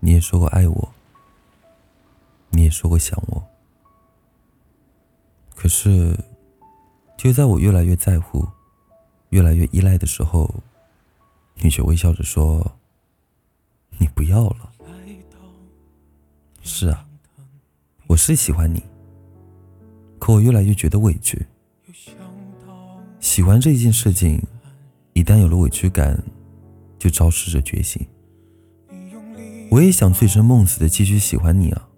[0.00, 0.92] 你也说过爱我，
[2.50, 3.46] 你也说过想我，
[5.54, 6.18] 可是，
[7.18, 8.48] 就在我越来越在乎、
[9.28, 10.62] 越来越依赖的时候，
[11.56, 12.78] 你却微笑着说
[14.00, 14.72] ：“你不要了。”
[16.64, 17.06] 是啊，
[18.06, 18.82] 我是喜欢你，
[20.18, 21.46] 可我越来越觉得委屈。
[23.20, 24.42] 喜欢这件事情，
[25.12, 26.22] 一旦有了委屈感，
[26.98, 28.06] 就昭示着决心。
[29.70, 31.88] 我也想醉生梦死的继续喜欢你啊，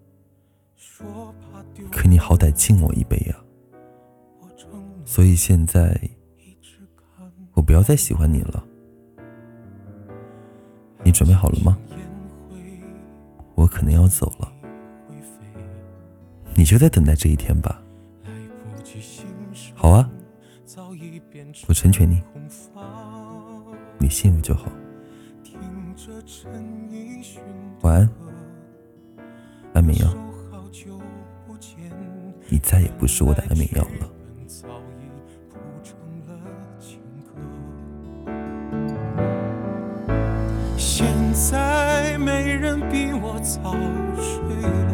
[1.91, 3.37] 可你好歹敬我一杯呀。
[5.07, 5.99] 所以现在，
[7.55, 8.63] 我不要再喜欢你了。
[11.03, 11.79] 你准备好了吗？
[13.55, 14.53] 我可能要走了，
[16.55, 17.83] 你就在等待这一天吧。
[19.75, 20.11] 好啊，
[21.69, 22.23] 我成全你，
[23.99, 24.71] 你信我就好。
[27.83, 28.09] 晚安，
[29.75, 30.07] 安眠药。
[32.49, 34.11] 你再也不是我的安眠药了。
[40.77, 43.73] 现在没人比我早
[44.17, 44.39] 睡
[44.89, 44.93] 了，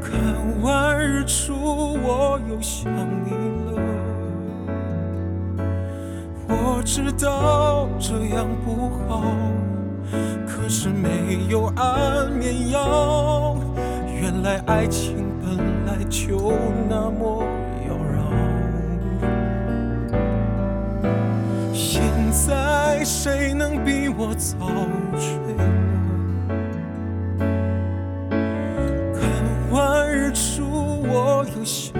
[0.00, 2.92] 看完日出我又想
[3.24, 3.30] 你
[6.78, 9.24] 我知道这样不好，
[10.46, 13.56] 可是没有安眠药。
[14.22, 15.56] 原来爱情本
[15.86, 16.52] 来就
[16.88, 17.42] 那么
[17.88, 18.16] 妖娆。
[21.74, 24.56] 现在谁能比我早
[25.18, 25.36] 睡？
[29.18, 29.20] 看
[29.72, 30.62] 完日出
[31.02, 31.92] 我又想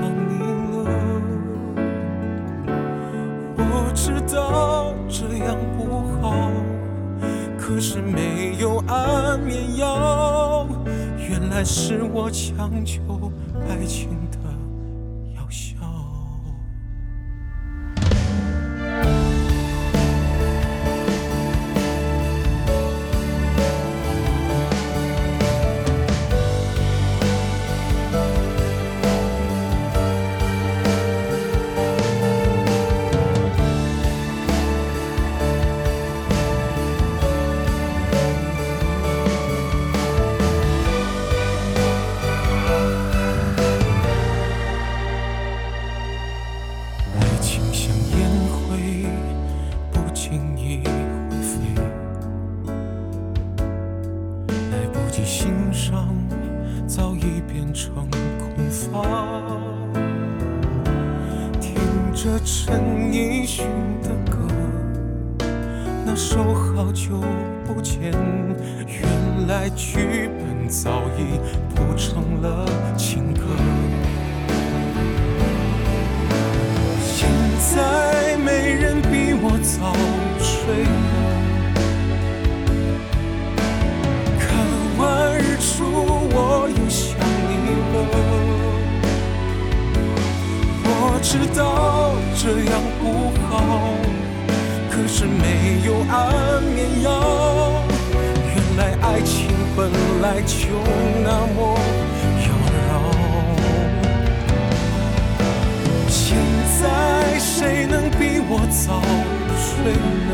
[7.69, 10.67] 可是没有安眠药，
[11.19, 13.31] 原来是我强求
[13.69, 14.28] 爱情。
[57.29, 57.93] 已变成
[58.39, 59.05] 空房，
[61.61, 61.75] 听
[62.15, 63.67] 着陈奕迅
[64.03, 64.49] 的歌，
[66.07, 67.21] 那首好久
[67.67, 68.11] 不见，
[68.87, 71.39] 原来剧本早已
[71.75, 72.67] 谱成了
[72.97, 73.43] 情歌。
[77.03, 77.29] 现
[77.59, 79.93] 在没人比我早
[80.39, 80.87] 睡
[91.31, 93.93] 知道这样不好，
[94.91, 97.85] 可是没有安眠药。
[98.47, 99.91] 原来爱情本
[100.23, 100.69] 来就
[101.23, 101.79] 那么
[102.47, 102.91] 妖娆。
[106.09, 106.39] 现
[106.81, 109.03] 在谁能比我早
[109.61, 110.33] 睡呢？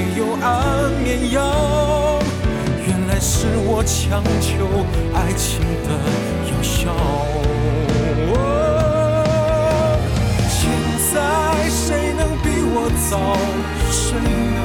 [0.00, 1.38] 没有安眠药，
[2.86, 4.64] 原来是我强求
[5.12, 5.90] 爱情的
[6.48, 6.90] 药效。
[10.48, 10.58] 现
[11.12, 11.14] 在
[11.68, 13.12] 谁能比我早
[13.90, 14.58] 睡呢？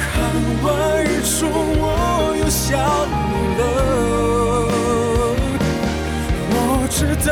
[0.00, 0.04] 看
[0.64, 0.66] 完
[1.04, 1.46] 日出，
[1.78, 1.84] 我
[2.40, 2.66] 又想
[3.22, 3.62] 你了。
[6.50, 6.54] 我
[6.90, 7.30] 知道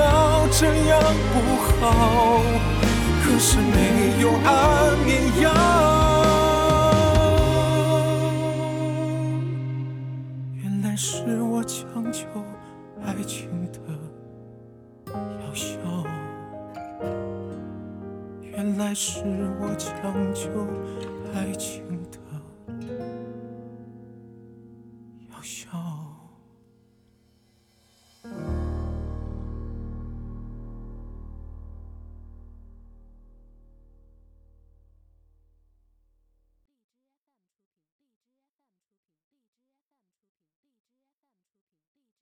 [0.52, 0.92] 这样
[1.32, 1.34] 不
[1.80, 1.82] 好，
[3.24, 3.74] 可是没
[4.20, 4.23] 有
[18.86, 19.22] 还是
[19.62, 20.50] 我强求
[21.32, 21.82] 爱情
[22.12, 22.18] 的
[25.30, 25.70] 药效